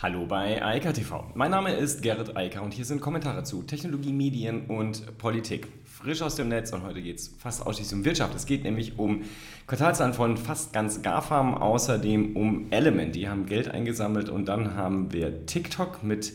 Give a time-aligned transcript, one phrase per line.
[0.00, 1.24] Hallo bei Eika TV.
[1.34, 5.66] Mein Name ist Gerrit Eiker und hier sind Kommentare zu Technologie, Medien und Politik.
[5.86, 8.32] Frisch aus dem Netz und heute geht es fast ausschließlich um Wirtschaft.
[8.36, 9.24] Es geht nämlich um
[9.66, 13.16] Quartalzahlen von fast ganz GAFAM, außerdem um Element.
[13.16, 16.32] Die haben Geld eingesammelt und dann haben wir TikTok mit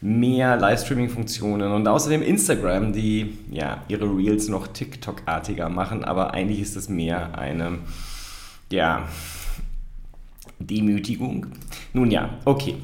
[0.00, 6.76] mehr Livestreaming-Funktionen und außerdem Instagram, die ja ihre Reels noch TikTok-artiger machen, aber eigentlich ist
[6.76, 7.80] es mehr eine,
[8.70, 9.08] ja,
[10.66, 11.46] Demütigung.
[11.92, 12.76] Nun ja, okay.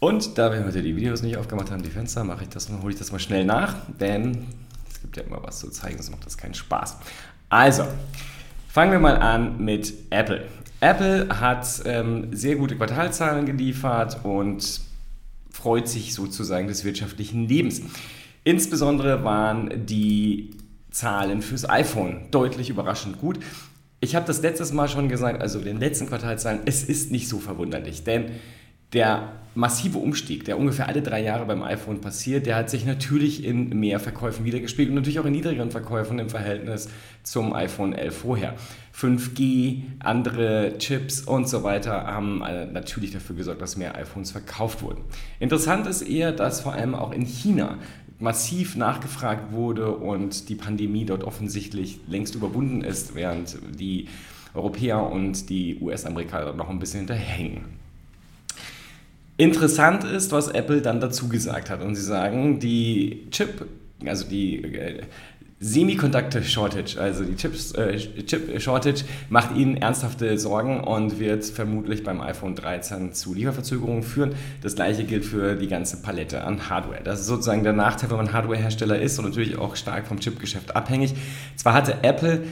[0.00, 2.92] Und da wir heute die Videos nicht aufgemacht haben, die Fenster, mache ich das hole
[2.92, 4.46] ich das mal schnell nach, denn
[4.90, 6.98] es gibt ja immer was zu zeigen, sonst macht das keinen Spaß.
[7.48, 7.84] Also,
[8.68, 10.46] fangen wir mal an mit Apple.
[10.80, 14.80] Apple hat ähm, sehr gute Quartalzahlen geliefert und
[15.50, 17.80] freut sich sozusagen des wirtschaftlichen Lebens.
[18.42, 20.50] Insbesondere waren die
[20.90, 23.38] Zahlen fürs iPhone deutlich überraschend gut.
[24.04, 27.38] Ich habe das letztes Mal schon gesagt, also den letzten Quartalzahlen, es ist nicht so
[27.38, 28.32] verwunderlich, denn
[28.92, 33.44] der massive Umstieg, der ungefähr alle drei Jahre beim iPhone passiert, der hat sich natürlich
[33.44, 36.90] in mehr Verkäufen wiedergespiegelt und natürlich auch in niedrigeren Verkäufen im Verhältnis
[37.22, 38.54] zum iPhone 11 vorher.
[38.94, 44.82] 5G, andere Chips und so weiter haben äh, natürlich dafür gesorgt, dass mehr iPhones verkauft
[44.82, 45.02] wurden.
[45.40, 47.78] Interessant ist eher, dass vor allem auch in China
[48.24, 54.08] massiv nachgefragt wurde und die Pandemie dort offensichtlich längst überwunden ist, während die
[54.54, 57.64] Europäer und die US-Amerikaner noch ein bisschen hinterhängen.
[59.36, 61.82] Interessant ist, was Apple dann dazu gesagt hat.
[61.82, 63.66] Und sie sagen, die Chip,
[64.06, 65.02] also die äh,
[65.64, 72.04] Semiconductor Shortage, also die Chips, äh, Chip Shortage, macht ihnen ernsthafte Sorgen und wird vermutlich
[72.04, 74.34] beim iPhone 13 zu Lieferverzögerungen führen.
[74.60, 77.00] Das gleiche gilt für die ganze Palette an Hardware.
[77.02, 80.76] Das ist sozusagen der Nachteil, wenn man Hardwarehersteller ist und natürlich auch stark vom Chipgeschäft
[80.76, 81.14] abhängig.
[81.56, 82.44] Zwar hatte Apple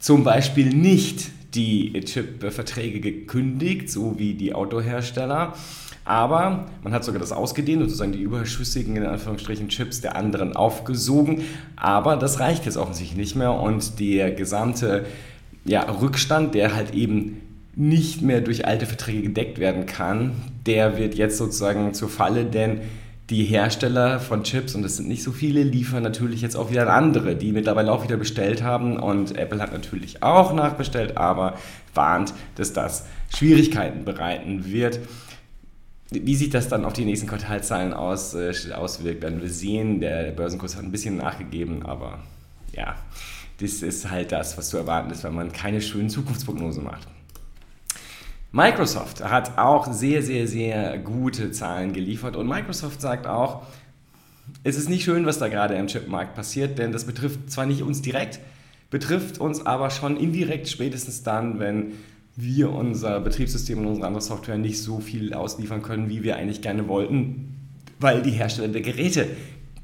[0.00, 5.54] zum Beispiel nicht die Chip-Verträge gekündigt, so wie die Autohersteller.
[6.06, 10.54] Aber man hat sogar das ausgedehnt und sozusagen die überschüssigen, in Anführungsstrichen, Chips der anderen
[10.54, 11.42] aufgesogen.
[11.74, 15.04] Aber das reicht jetzt offensichtlich nicht mehr und der gesamte
[15.64, 17.40] ja, Rückstand, der halt eben
[17.74, 20.32] nicht mehr durch alte Verträge gedeckt werden kann,
[20.64, 22.80] der wird jetzt sozusagen zur Falle, denn
[23.28, 26.82] die Hersteller von Chips, und das sind nicht so viele, liefern natürlich jetzt auch wieder
[26.82, 28.98] an andere, die mittlerweile auch wieder bestellt haben.
[28.98, 31.54] Und Apple hat natürlich auch nachbestellt, aber
[31.92, 35.00] warnt, dass das Schwierigkeiten bereiten wird.
[36.10, 40.00] Wie sich das dann auf die nächsten Quartalzahlen aus, äh, auswirkt, werden wir sehen.
[40.00, 42.20] Der Börsenkurs hat ein bisschen nachgegeben, aber
[42.72, 42.96] ja,
[43.58, 47.08] das ist halt das, was zu erwarten ist, wenn man keine schönen Zukunftsprognosen macht.
[48.52, 53.66] Microsoft hat auch sehr, sehr, sehr gute Zahlen geliefert und Microsoft sagt auch,
[54.62, 57.82] es ist nicht schön, was da gerade im Chipmarkt passiert, denn das betrifft zwar nicht
[57.82, 58.40] uns direkt,
[58.90, 61.94] betrifft uns aber schon indirekt spätestens dann, wenn
[62.36, 66.60] wir unser Betriebssystem und unsere andere Software nicht so viel ausliefern können, wie wir eigentlich
[66.60, 69.26] gerne wollten, weil die Hersteller der Geräte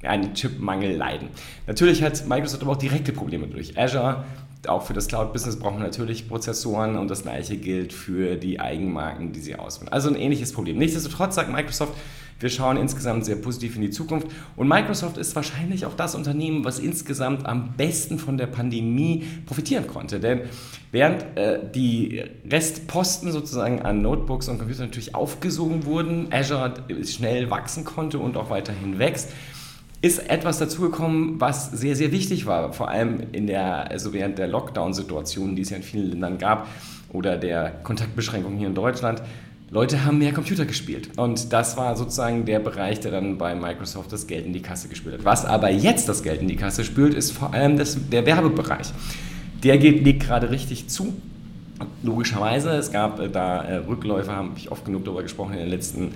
[0.02, 1.28] einen Chipmangel leiden.
[1.66, 4.24] Natürlich hat Microsoft aber auch direkte Probleme durch Azure.
[4.66, 9.32] Auch für das Cloud-Business braucht man natürlich Prozessoren und das gleiche gilt für die Eigenmarken,
[9.32, 9.92] die sie auswählen.
[9.92, 10.78] Also ein ähnliches Problem.
[10.78, 11.94] Nichtsdestotrotz sagt Microsoft,
[12.40, 16.64] wir schauen insgesamt sehr positiv in die Zukunft und Microsoft ist wahrscheinlich auch das Unternehmen,
[16.64, 20.20] was insgesamt am besten von der Pandemie profitieren konnte.
[20.20, 20.42] Denn
[20.90, 27.84] während äh, die Restposten sozusagen an Notebooks und Computern natürlich aufgesogen wurden, Azure schnell wachsen
[27.84, 29.30] konnte und auch weiterhin wächst,
[30.02, 34.48] ist etwas dazugekommen, was sehr, sehr wichtig war, vor allem in der, also während der
[34.48, 36.66] Lockdown-Situation, die es ja in vielen Ländern gab,
[37.12, 39.22] oder der Kontaktbeschränkungen hier in Deutschland.
[39.72, 41.08] Leute haben mehr Computer gespielt.
[41.16, 44.88] Und das war sozusagen der Bereich, der dann bei Microsoft das Geld in die Kasse
[44.88, 45.24] gespült hat.
[45.24, 48.92] Was aber jetzt das Geld in die Kasse spült, ist vor allem das, der Werbebereich.
[49.62, 51.14] Der geht, legt gerade richtig zu.
[52.02, 55.70] Logischerweise, es gab äh, da äh, Rückläufe, habe ich oft genug darüber gesprochen in den
[55.70, 56.12] letzten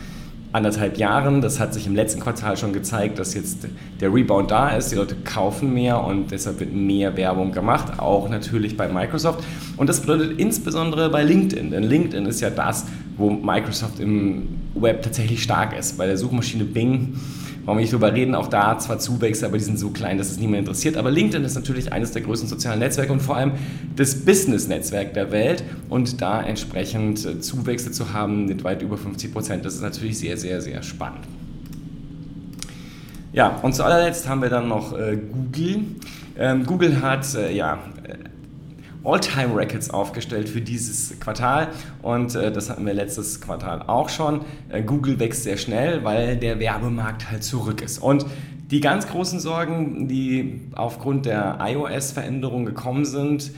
[0.53, 1.41] anderthalb Jahren.
[1.41, 3.67] Das hat sich im letzten Quartal schon gezeigt, dass jetzt
[4.01, 4.93] der Rebound da ist.
[4.93, 9.43] Die Leute kaufen mehr und deshalb wird mehr Werbung gemacht, auch natürlich bei Microsoft.
[9.79, 12.85] Und das bedeutet insbesondere bei LinkedIn, denn LinkedIn ist ja das,
[13.17, 15.99] wo Microsoft im Web tatsächlich stark ist.
[15.99, 17.15] Bei der Suchmaschine Bing
[17.67, 20.31] Warum wir nicht drüber reden, auch da zwar Zuwächse, aber die sind so klein, dass
[20.31, 20.97] es niemand interessiert.
[20.97, 23.55] Aber LinkedIn ist natürlich eines der größten sozialen Netzwerke und vor allem
[23.97, 25.65] das Business-Netzwerk der Welt.
[25.89, 30.17] Und da entsprechend äh, Zuwächse zu haben mit weit über 50 Prozent, das ist natürlich
[30.17, 31.25] sehr, sehr, sehr spannend.
[33.33, 35.87] Ja, und zu allerletzt haben wir dann noch äh, Google.
[36.39, 37.81] Ähm, Google hat äh, ja,
[39.07, 41.69] All-Time-Records aufgestellt für dieses Quartal
[42.03, 44.41] und äh, das hatten wir letztes Quartal auch schon.
[44.69, 47.99] Äh, Google wächst sehr schnell, weil der Werbemarkt halt zurück ist.
[47.99, 48.27] Und
[48.71, 53.53] die ganz großen Sorgen, die aufgrund der iOS-Veränderung gekommen sind,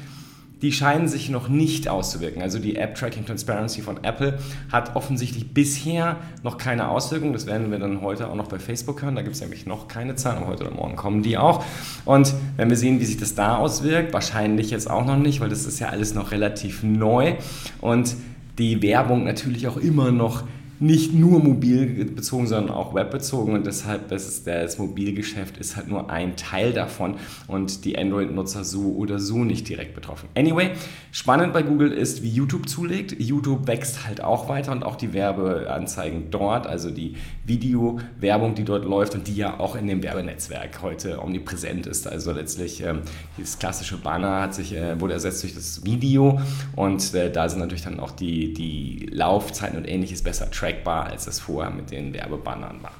[0.62, 2.42] die scheinen sich noch nicht auszuwirken.
[2.42, 4.38] Also die App Tracking Transparency von Apple
[4.72, 7.32] hat offensichtlich bisher noch keine Auswirkung.
[7.32, 9.14] Das werden wir dann heute auch noch bei Facebook hören.
[9.14, 11.64] Da gibt es nämlich noch keine Zahlen, heute oder morgen kommen die auch.
[12.04, 15.48] Und wenn wir sehen, wie sich das da auswirkt, wahrscheinlich jetzt auch noch nicht, weil
[15.48, 17.34] das ist ja alles noch relativ neu
[17.80, 18.16] und
[18.58, 20.42] die Werbung natürlich auch immer noch
[20.80, 26.10] nicht nur mobil bezogen, sondern auch webbezogen und deshalb ist das Mobilgeschäft ist halt nur
[26.10, 27.16] ein Teil davon
[27.46, 30.28] und die Android-Nutzer so oder so nicht direkt betroffen.
[30.36, 30.70] Anyway,
[31.10, 33.18] spannend bei Google ist, wie YouTube zulegt.
[33.18, 38.84] YouTube wächst halt auch weiter und auch die Werbeanzeigen dort, also die Video-Werbung, die dort
[38.84, 42.06] läuft und die ja auch in dem Werbenetzwerk heute omnipräsent ist.
[42.06, 43.00] Also letztlich ähm,
[43.36, 46.40] dieses klassische Banner hat sich, äh, wurde ersetzt durch das Video
[46.76, 51.06] und äh, da sind natürlich dann auch die, die Laufzeiten und ähnliches besser tracked trackbar,
[51.06, 52.92] als es vorher mit den Werbebannern war.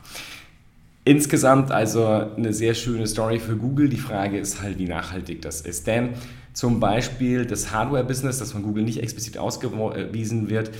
[1.04, 3.88] Insgesamt also eine sehr schöne Story für Google.
[3.88, 5.86] Die Frage ist halt, wie nachhaltig das ist.
[5.86, 6.10] Denn
[6.52, 10.70] zum Beispiel das Hardware-Business, das von Google nicht explizit ausgewiesen wird,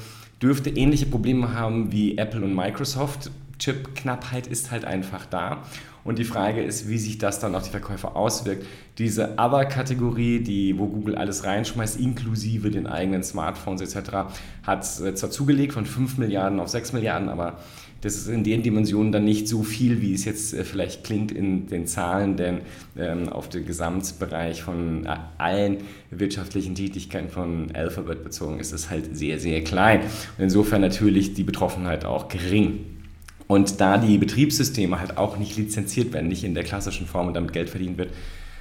[0.42, 3.30] dürfte ähnliche Probleme haben wie Apple und Microsoft.
[3.58, 5.62] Chip-Knappheit ist halt einfach da.
[6.04, 8.66] Und die Frage ist, wie sich das dann auf die Verkäufer auswirkt.
[8.98, 14.10] Diese Other-Kategorie, die, wo Google alles reinschmeißt, inklusive den eigenen Smartphones etc.,
[14.62, 17.58] hat zwar zugelegt von 5 Milliarden auf 6 Milliarden, aber
[18.00, 21.32] das ist in den Dimensionen dann nicht so viel, wie es jetzt äh, vielleicht klingt
[21.32, 22.60] in den Zahlen, denn
[22.96, 25.78] ähm, auf den Gesamtbereich von äh, allen
[26.10, 30.02] wirtschaftlichen Tätigkeiten von Alphabet bezogen ist es halt sehr, sehr klein.
[30.02, 32.97] Und insofern natürlich die Betroffenheit auch gering.
[33.48, 37.34] Und da die Betriebssysteme halt auch nicht lizenziert werden, nicht in der klassischen Form und
[37.34, 38.10] damit Geld verdient wird,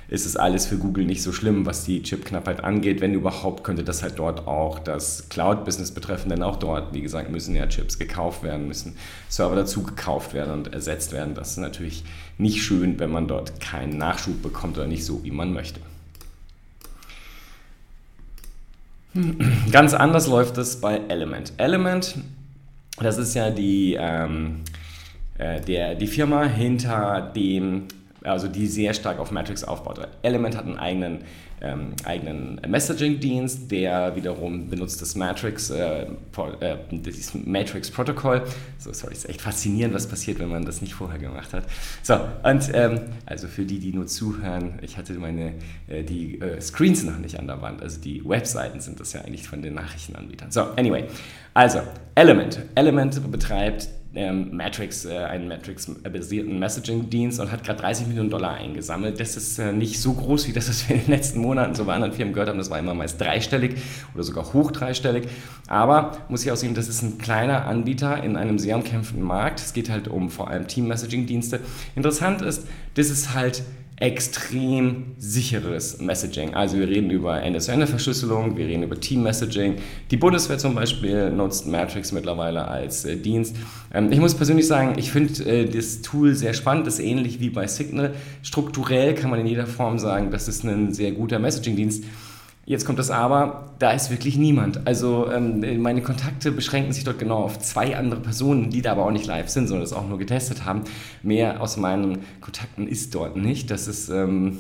[0.09, 3.01] ist es alles für Google nicht so schlimm, was die Chipknappheit angeht.
[3.01, 7.29] Wenn überhaupt, könnte das halt dort auch das Cloud-Business betreffen, denn auch dort, wie gesagt,
[7.29, 8.95] müssen ja Chips gekauft werden, müssen
[9.27, 11.35] Server dazu gekauft werden und ersetzt werden.
[11.35, 12.05] Das ist natürlich
[12.37, 15.81] nicht schön, wenn man dort keinen Nachschub bekommt oder nicht so, wie man möchte.
[19.71, 21.51] Ganz anders läuft es bei Element.
[21.57, 22.15] Element,
[22.99, 24.61] das ist ja die ähm,
[25.37, 27.83] äh, der, die Firma hinter dem,
[28.23, 29.99] also die sehr stark auf Matrix aufbaut.
[30.21, 31.19] Element hat einen eigenen,
[31.61, 38.43] ähm, eigenen Messaging-Dienst, der wiederum benutzt das Matrix, äh, äh, das Matrix Protokoll.
[38.77, 41.63] So, sorry, ist echt faszinierend, was passiert, wenn man das nicht vorher gemacht hat.
[42.03, 45.53] So, und ähm, also für die, die nur zuhören, ich hatte meine,
[45.87, 49.21] äh, die äh, Screens noch nicht an der Wand, also die Webseiten sind das ja
[49.21, 50.51] eigentlich von den Nachrichtenanbietern.
[50.51, 51.05] So, anyway,
[51.53, 51.79] also
[52.13, 52.59] Element.
[52.75, 59.19] Element betreibt ähm, Matrix, äh, einen Matrix-basierten Messaging-Dienst und hat gerade 30 Millionen Dollar eingesammelt.
[59.19, 61.85] Das ist äh, nicht so groß, wie das, was wir in den letzten Monaten so
[61.85, 62.57] bei anderen Firmen gehört haben.
[62.57, 63.75] Das war immer meist dreistellig
[64.13, 65.27] oder sogar hoch dreistellig.
[65.67, 69.59] Aber muss ich auch sehen, das ist ein kleiner Anbieter in einem sehr umkämpften Markt.
[69.59, 71.59] Es geht halt um vor allem Team-Messaging-Dienste.
[71.95, 73.63] Interessant ist, das ist halt
[73.99, 76.53] extrem sicheres Messaging.
[76.53, 79.77] Also wir reden über Ende-zu-Ende-Verschlüsselung, wir reden über Team-Messaging.
[80.11, 83.55] Die Bundeswehr zum Beispiel nutzt Matrix mittlerweile als äh, Dienst.
[83.91, 87.39] Ähm, ich muss persönlich sagen, ich finde äh, das Tool sehr spannend, das ist ähnlich
[87.39, 88.13] wie bei Signal.
[88.43, 92.03] Strukturell kann man in jeder Form sagen, das ist ein sehr guter Messaging-Dienst.
[92.67, 94.85] Jetzt kommt das Aber, da ist wirklich niemand.
[94.85, 99.05] Also ähm, meine Kontakte beschränken sich dort genau auf zwei andere Personen, die da aber
[99.05, 100.83] auch nicht live sind, sondern das auch nur getestet haben.
[101.23, 103.71] Mehr aus meinen Kontakten ist dort nicht.
[103.71, 104.57] Das ist ähm,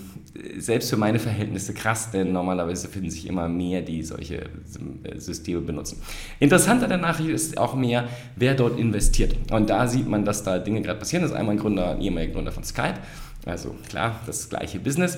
[0.57, 5.59] selbst für meine Verhältnisse krass, denn normalerweise finden sich immer mehr, die solche äh, Systeme
[5.59, 6.01] benutzen.
[6.39, 8.07] Interessant an der Nachricht ist auch mehr,
[8.37, 9.35] wer dort investiert.
[9.51, 11.23] Und da sieht man, dass da Dinge gerade passieren.
[11.23, 12.99] Das ist einmal ein Gründer, ein ehemaliger Gründer von Skype.
[13.45, 15.17] Also klar, das gleiche Business.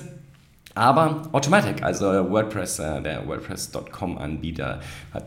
[0.74, 4.80] Aber Automatic, also WordPress, äh, der WordPress.com-Anbieter,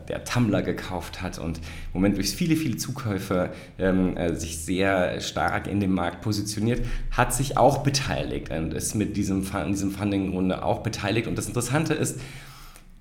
[0.08, 5.20] der Tumblr gekauft hat und im Moment durch viele, viele Zukäufe ähm, äh, sich sehr
[5.20, 10.64] stark in dem Markt positioniert, hat sich auch beteiligt und ist mit diesem, diesem Funding-Runde
[10.64, 11.28] auch beteiligt.
[11.28, 12.18] Und das Interessante ist,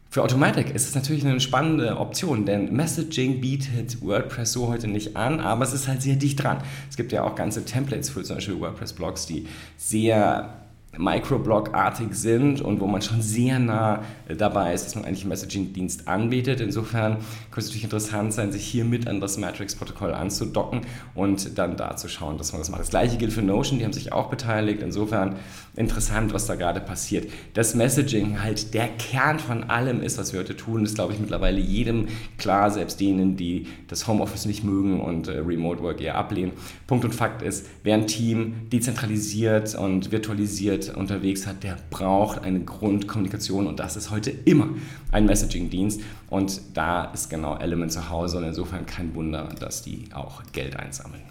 [0.09, 5.15] für Automatic ist es natürlich eine spannende Option, denn Messaging bietet WordPress so heute nicht
[5.15, 6.57] an, aber es ist halt sehr dicht dran.
[6.89, 9.47] Es gibt ja auch ganze Templates für zum Beispiel WordPress-Blogs, die
[9.77, 10.53] sehr
[10.97, 16.07] Microblog-artig sind und wo man schon sehr nah dabei ist, dass man eigentlich einen Messaging-Dienst
[16.07, 16.61] anbietet.
[16.61, 17.17] Insofern
[17.49, 20.81] könnte es natürlich interessant sein, sich hier mit an das Matrix-Protokoll anzudocken
[21.15, 22.81] und dann da zu schauen, dass man das macht.
[22.81, 24.83] Das gleiche gilt für Notion, die haben sich auch beteiligt.
[24.83, 25.37] Insofern
[25.75, 27.31] interessant, was da gerade passiert.
[27.55, 31.19] Das Messaging halt der Kern von allem ist, was wir heute tun, ist, glaube ich,
[31.19, 32.07] mittlerweile jedem
[32.37, 36.51] klar, selbst denen, die das Homeoffice nicht mögen und äh, Remote Work eher ablehnen.
[36.85, 42.61] Punkt und Fakt ist, wer ein Team dezentralisiert und virtualisiert unterwegs hat, der braucht eine
[42.61, 44.69] Grundkommunikation und das ist heute immer
[45.11, 50.09] ein Messaging-Dienst und da ist genau Element zu Hause und insofern kein Wunder, dass die
[50.13, 51.23] auch Geld einsammeln.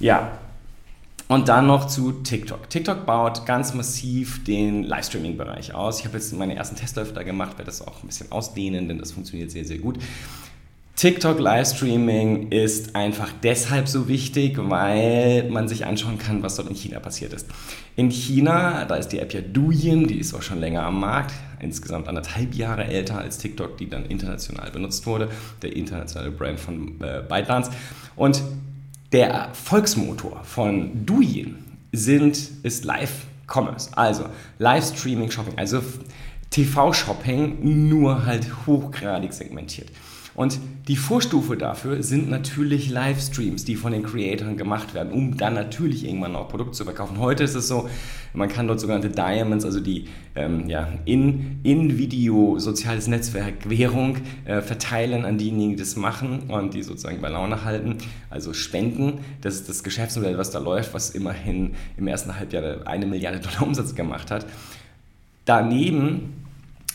[0.00, 0.32] Ja,
[1.28, 2.68] Und dann noch zu TikTok.
[2.68, 6.00] TikTok baut ganz massiv den Livestreaming-Bereich aus.
[6.00, 8.98] Ich habe jetzt meine ersten Testläufe da gemacht, werde das auch ein bisschen ausdehnen, denn
[8.98, 9.98] das funktioniert sehr, sehr gut.
[10.96, 16.76] TikTok Livestreaming ist einfach deshalb so wichtig, weil man sich anschauen kann, was dort in
[16.76, 17.48] China passiert ist.
[17.96, 21.32] In China, da ist die App ja Douyin, die ist auch schon länger am Markt,
[21.60, 25.28] insgesamt anderthalb Jahre älter als TikTok, die dann international benutzt wurde,
[25.62, 27.70] der internationale Brand von äh, ByteDance.
[28.14, 28.42] Und
[29.12, 31.56] der Erfolgsmotor von Douyin
[31.92, 34.26] sind, ist Live-Commerce, also
[34.58, 35.82] Livestreaming-Shopping, also
[36.50, 39.88] TV-Shopping, nur halt hochgradig segmentiert.
[40.34, 40.58] Und
[40.88, 46.06] die Vorstufe dafür sind natürlich Livestreams, die von den Creatoren gemacht werden, um dann natürlich
[46.06, 47.18] irgendwann auch Produkte zu verkaufen.
[47.18, 47.88] Heute ist es so,
[48.32, 54.16] man kann dort sogenannte Diamonds, also die ähm, ja, in, in Video soziales Netzwerk Währung
[54.46, 57.98] äh, verteilen an diejenigen, die das machen und die sozusagen bei Laune halten,
[58.30, 59.18] also spenden.
[59.42, 63.62] Das ist das Geschäftsmodell, was da läuft, was immerhin im ersten Halbjahr eine Milliarde Dollar
[63.62, 64.46] Umsatz gemacht hat.
[65.44, 66.41] Daneben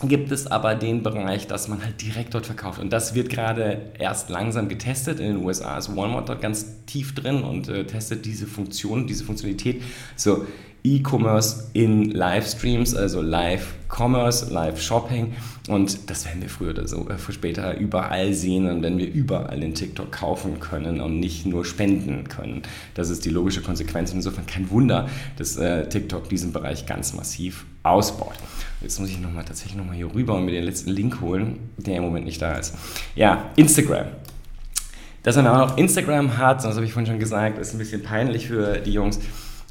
[0.04, 2.80] gibt es aber den Bereich, dass man halt direkt dort verkauft.
[2.80, 5.20] Und das wird gerade erst langsam getestet.
[5.20, 9.24] In den USA ist Walmart dort ganz tief drin und äh, testet diese Funktion, diese
[9.24, 9.82] Funktionalität.
[10.16, 10.46] So
[10.88, 15.34] E-Commerce in Livestreams, also Live-Commerce, Live-Shopping.
[15.68, 19.62] Und das werden wir früher oder so, äh, später überall sehen und wenn wir überall
[19.62, 22.62] in TikTok kaufen können und nicht nur spenden können.
[22.94, 24.14] Das ist die logische Konsequenz.
[24.14, 28.36] Insofern kein Wunder, dass äh, TikTok diesen Bereich ganz massiv ausbaut.
[28.82, 31.70] Jetzt muss ich noch mal, tatsächlich nochmal hier rüber und mir den letzten Link holen,
[31.78, 32.76] der im Moment nicht da ist.
[33.16, 34.08] Ja, Instagram.
[35.24, 38.02] Dass man auch noch Instagram hat, das habe ich vorhin schon gesagt, ist ein bisschen
[38.02, 39.20] peinlich für die Jungs,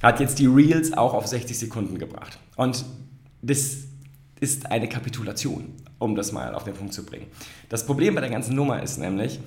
[0.06, 2.38] hat jetzt die Reels auch auf 60 Sekunden gebracht.
[2.54, 2.84] Und
[3.42, 3.78] das
[4.38, 7.26] ist eine Kapitulation, um das mal auf den Punkt zu bringen.
[7.68, 9.40] Das Problem bei der ganzen Nummer ist nämlich,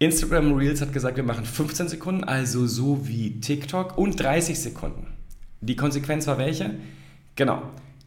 [0.00, 5.06] Instagram Reels hat gesagt, wir machen 15 Sekunden, also so wie TikTok, und 30 Sekunden.
[5.60, 6.70] Die Konsequenz war welche?
[7.36, 7.62] Genau.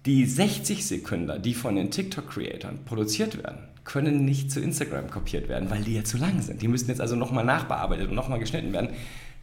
[0.06, 5.70] Die 60 Sekunden, die von den TikTok-Creatoren produziert werden, können nicht zu Instagram kopiert werden,
[5.70, 6.62] weil die ja zu lang sind.
[6.62, 8.90] Die müssen jetzt also nochmal nachbearbeitet und nochmal geschnitten werden.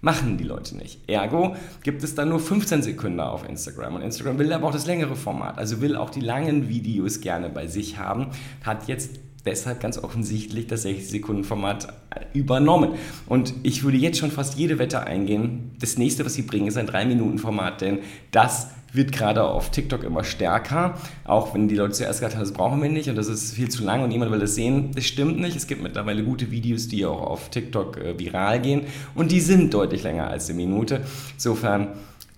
[0.05, 1.01] Machen die Leute nicht.
[1.09, 3.95] Ergo gibt es dann nur 15 Sekunden auf Instagram.
[3.95, 7.49] Und Instagram will aber auch das längere Format, also will auch die langen Videos gerne
[7.49, 8.27] bei sich haben,
[8.63, 11.89] hat jetzt deshalb ganz offensichtlich das 60-Sekunden-Format
[12.35, 12.97] übernommen.
[13.27, 16.77] Und ich würde jetzt schon fast jede Wette eingehen, das nächste, was sie bringen, ist
[16.77, 22.21] ein 3-Minuten-Format, denn das wird gerade auf TikTok immer stärker, auch wenn die Leute zuerst
[22.21, 24.39] gesagt haben, das brauchen wir nicht und das ist viel zu lang und niemand will
[24.39, 24.93] das sehen.
[24.95, 25.57] Das stimmt nicht.
[25.57, 28.83] Es gibt mittlerweile gute Videos, die auch auf TikTok äh, viral gehen
[29.15, 31.01] und die sind deutlich länger als eine Minute.
[31.35, 31.89] Insofern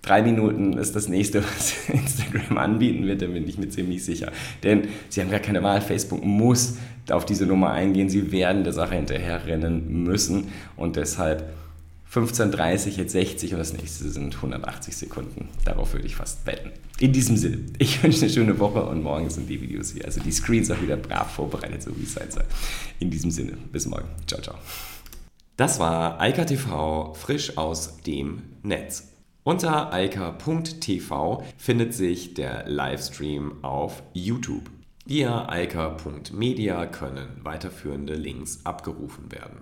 [0.01, 4.31] drei Minuten ist das nächste, was Instagram anbieten wird, da bin ich mir ziemlich sicher.
[4.63, 5.81] Denn sie haben gar keine Wahl.
[5.81, 6.77] Facebook muss
[7.09, 8.09] auf diese Nummer eingehen.
[8.09, 11.43] Sie werden der Sache hinterherrennen müssen und deshalb
[12.19, 15.49] 15.30, jetzt 60 und das nächste sind 180 Sekunden.
[15.65, 16.71] Darauf würde ich fast wetten.
[16.99, 20.05] In diesem Sinne, ich wünsche eine schöne Woche und morgen sind die Videos hier.
[20.05, 22.45] Also die Screens auch wieder brav vorbereitet, so wie es sein soll.
[22.99, 24.07] In diesem Sinne, bis morgen.
[24.25, 24.55] Ciao, ciao.
[25.55, 29.11] Das war Eika TV frisch aus dem Netz.
[29.43, 34.69] Unter eika.tv findet sich der Livestream auf YouTube.
[35.05, 39.61] Via eika.media können weiterführende Links abgerufen werden.